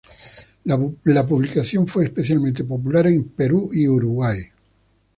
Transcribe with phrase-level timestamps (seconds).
[0.63, 4.39] La publicación fue especialmente popular en Perú y Uruguay.